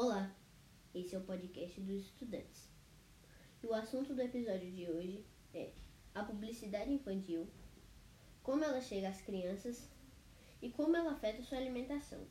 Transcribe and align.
Olá, 0.00 0.32
esse 0.94 1.16
é 1.16 1.18
o 1.18 1.24
podcast 1.24 1.80
dos 1.80 2.02
estudantes. 2.04 2.70
E 3.60 3.66
o 3.66 3.74
assunto 3.74 4.14
do 4.14 4.22
episódio 4.22 4.70
de 4.70 4.88
hoje 4.88 5.26
é 5.52 5.72
a 6.14 6.22
publicidade 6.22 6.92
infantil, 6.92 7.48
como 8.40 8.62
ela 8.62 8.80
chega 8.80 9.08
às 9.08 9.20
crianças 9.20 9.90
e 10.62 10.70
como 10.70 10.96
ela 10.96 11.14
afeta 11.14 11.42
sua 11.42 11.58
alimentação. 11.58 12.24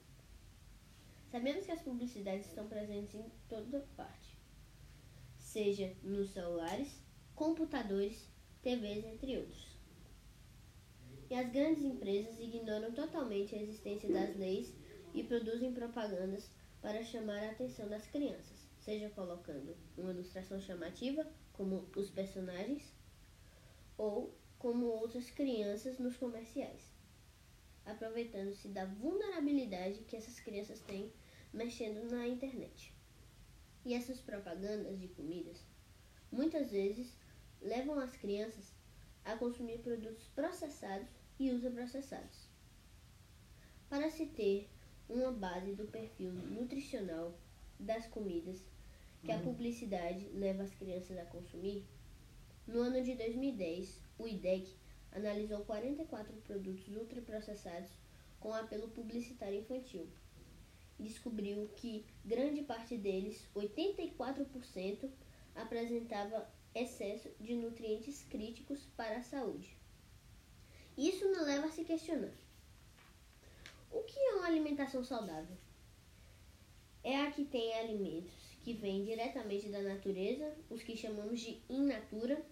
Sabemos 1.30 1.66
que 1.66 1.74
as 1.74 1.82
publicidades 1.82 2.48
estão 2.48 2.70
presentes 2.70 3.16
em 3.16 3.30
toda 3.50 3.86
parte, 3.98 4.38
seja 5.38 5.94
nos 6.02 6.30
celulares, 6.30 7.04
computadores, 7.36 8.30
TVs, 8.62 9.04
entre 9.04 9.40
outros. 9.40 9.78
E 11.30 11.36
as 11.36 11.52
grandes 11.52 11.84
empresas 11.84 12.40
ignoram 12.40 12.94
totalmente 12.94 13.54
a 13.54 13.62
existência 13.62 14.10
das 14.10 14.38
leis 14.38 14.74
e 15.14 15.22
produzem 15.22 15.74
propagandas 15.74 16.50
para 16.82 17.04
chamar 17.04 17.44
a 17.44 17.52
atenção 17.52 17.88
das 17.90 18.08
crianças, 18.08 18.68
seja 18.80 19.10
colocando 19.10 19.76
uma 19.98 20.12
ilustração 20.12 20.60
chamativa, 20.60 21.28
como 21.54 21.88
os 21.96 22.10
personagens, 22.10 22.94
ou 23.98 24.34
como 24.60 24.86
outras 24.86 25.30
crianças 25.30 25.98
nos 25.98 26.16
comerciais, 26.18 26.90
aproveitando-se 27.86 28.68
da 28.70 28.86
vulnerabilidade 28.86 30.04
que 30.06 30.16
essas 30.16 30.40
crianças 30.40 30.80
têm 30.82 31.12
mexendo 31.54 32.10
na 32.12 32.28
internet. 32.28 32.94
E 33.86 33.94
essas 33.94 34.20
propagandas 34.20 35.00
de 35.00 35.08
comidas 35.10 35.64
muitas 36.32 36.72
vezes 36.72 37.14
levam 37.62 38.00
as 38.00 38.16
crianças 38.18 38.74
a 39.24 39.36
consumir 39.36 39.80
produtos 39.80 40.28
processados 40.30 41.08
e 41.40 41.52
ultraprocessados. 41.52 42.48
Para 43.90 44.10
se 44.10 44.26
ter 44.26 44.70
uma 45.10 45.32
base 45.32 45.74
do 45.74 45.86
perfil 45.86 46.32
nutricional 46.32 47.34
das 47.80 48.06
comidas 48.08 48.62
que 49.24 49.32
a 49.32 49.40
publicidade 49.40 50.28
leva 50.34 50.64
as 50.64 50.74
crianças 50.74 51.18
a 51.18 51.26
consumir, 51.26 51.86
no 52.68 52.82
ano 52.82 53.02
de 53.02 53.16
2010, 53.16 54.00
o 54.20 54.28
IDEC 54.28 54.76
analisou 55.14 55.64
44 55.64 56.34
produtos 56.42 56.96
ultraprocessados 56.96 57.90
com 58.40 58.54
apelo 58.54 58.90
publicitário 58.90 59.60
infantil 59.60 60.08
e 61.00 61.04
descobriu 61.04 61.70
que 61.78 62.06
grande 62.26 62.62
parte 62.62 62.98
deles, 62.98 63.48
84%, 63.56 65.10
apresentava 65.56 66.50
excesso 66.76 67.30
de 67.40 67.56
nutrientes 67.56 68.24
críticos 68.30 68.86
para 68.98 69.18
a 69.18 69.24
saúde. 69.24 69.78
Isso 70.98 71.26
não 71.32 71.46
leva 71.46 71.68
a 71.68 71.72
se 71.72 71.84
questionar. 71.84 72.34
O 73.98 74.04
que 74.04 74.20
é 74.20 74.36
uma 74.36 74.46
alimentação 74.46 75.04
saudável? 75.04 75.58
É 77.04 77.18
a 77.18 77.32
que 77.32 77.44
tem 77.44 77.74
alimentos 77.74 78.32
que 78.62 78.72
vêm 78.72 79.04
diretamente 79.04 79.70
da 79.70 79.82
natureza, 79.82 80.56
os 80.70 80.84
que 80.84 80.96
chamamos 80.96 81.40
de 81.40 81.60
in 81.68 81.88
natura, 81.88 82.46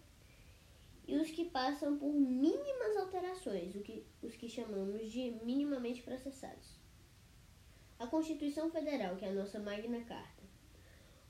e 1.08 1.16
os 1.16 1.30
que 1.30 1.46
passam 1.46 2.00
por 2.00 2.12
mínimas 2.12 2.98
alterações, 2.98 3.76
os 4.24 4.36
que 4.36 4.50
chamamos 4.50 5.12
de 5.12 5.38
minimamente 5.44 6.02
processados. 6.02 6.80
A 8.00 8.08
Constituição 8.08 8.72
Federal, 8.72 9.16
que 9.16 9.26
é 9.26 9.30
a 9.30 9.34
nossa 9.34 9.60
Magna 9.60 10.04
Carta, 10.04 10.44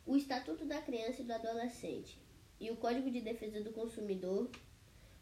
o 0.05 0.15
Estatuto 0.15 0.63
da 0.63 0.81
Criança 0.81 1.23
e 1.23 1.25
do 1.25 1.33
Adolescente 1.33 2.17
e 2.57 2.71
o 2.71 2.77
Código 2.77 3.11
de 3.11 3.19
Defesa 3.19 3.61
do 3.61 3.73
Consumidor 3.73 4.49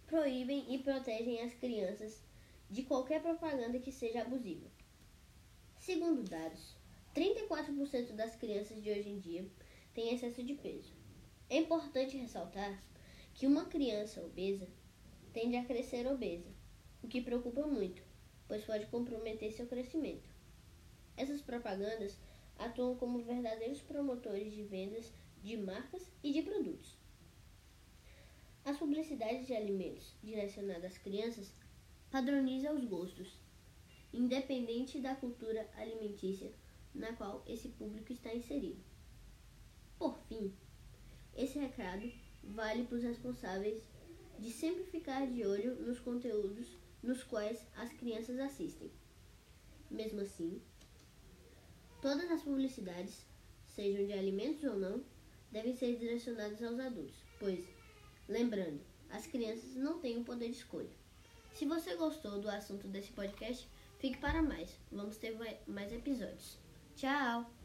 proíbem 0.06 0.72
e 0.72 0.78
protegem 0.84 1.42
as 1.42 1.56
crianças 1.56 2.22
de 2.70 2.84
qualquer 2.84 3.24
propaganda 3.24 3.80
que 3.80 3.92
seja 3.92 4.22
abusiva. 4.22 4.83
Segundo 5.86 6.24
dados, 6.24 6.78
34% 7.14 8.14
das 8.14 8.38
crianças 8.38 8.82
de 8.82 8.90
hoje 8.90 9.10
em 9.10 9.20
dia 9.20 9.46
têm 9.94 10.14
excesso 10.14 10.42
de 10.42 10.54
peso. 10.54 10.94
É 11.50 11.58
importante 11.58 12.16
ressaltar 12.16 12.82
que 13.34 13.46
uma 13.46 13.66
criança 13.66 14.22
obesa 14.22 14.66
tende 15.34 15.58
a 15.58 15.66
crescer 15.66 16.08
obesa, 16.08 16.50
o 17.04 17.08
que 17.10 17.20
preocupa 17.20 17.68
muito, 17.68 18.02
pois 18.48 18.64
pode 18.64 18.86
comprometer 18.86 19.52
seu 19.52 19.68
crescimento. 19.68 20.30
Essas 21.18 21.42
propagandas 21.42 22.18
atuam 22.58 22.96
como 22.96 23.22
verdadeiros 23.22 23.82
promotores 23.82 24.54
de 24.54 24.64
vendas 24.64 25.12
de 25.44 25.58
marcas 25.58 26.10
e 26.24 26.32
de 26.32 26.44
produtos. 26.44 26.96
As 28.64 28.78
publicidades 28.78 29.48
de 29.48 29.54
alimentos 29.54 30.16
direcionadas 30.24 30.94
às 30.94 30.98
crianças 30.98 31.52
padronizam 32.10 32.74
os 32.78 32.86
gostos, 32.86 33.43
independente 34.14 35.00
da 35.00 35.16
cultura 35.16 35.70
alimentícia 35.76 36.52
na 36.94 37.14
qual 37.14 37.44
esse 37.48 37.70
público 37.70 38.14
está 38.14 38.34
inserido. 38.34 38.82
Por 39.98 40.18
fim, 40.28 40.54
esse 41.36 41.58
recado 41.58 42.12
vale 42.44 42.86
para 42.86 42.98
os 42.98 43.04
responsáveis 43.04 43.82
de 44.38 44.52
sempre 44.52 44.84
ficar 44.84 45.26
de 45.26 45.46
olho 45.46 45.76
nos 45.82 46.00
conteúdos 46.00 46.68
nos 47.02 47.24
quais 47.24 47.66
as 47.76 47.92
crianças 47.94 48.40
assistem. 48.40 48.92
Mesmo 49.90 50.22
assim, 50.22 50.62
todas 52.02 52.30
as 52.30 52.42
publicidades, 52.42 53.26
sejam 53.68 54.06
de 54.06 54.14
alimentos 54.14 54.64
ou 54.64 54.78
não, 54.78 55.04
devem 55.52 55.76
ser 55.76 55.98
direcionadas 55.98 56.62
aos 56.64 56.80
adultos, 56.80 57.18
pois 57.40 57.64
Lembrando, 58.28 58.80
as 59.10 59.28
crianças 59.28 59.76
não 59.76 60.00
têm 60.00 60.18
o 60.18 60.24
poder 60.24 60.50
de 60.50 60.56
escolha. 60.56 60.90
Se 61.52 61.66
você 61.66 61.96
gostou 61.96 62.40
do 62.40 62.50
assunto 62.50 62.88
desse 62.88 63.12
podcast, 63.12 63.68
fique 64.04 64.18
para 64.18 64.42
mais. 64.42 64.78
Vamos 64.92 65.16
ter 65.16 65.34
mais 65.66 65.94
episódios. 65.94 66.60
Tchau! 66.94 67.63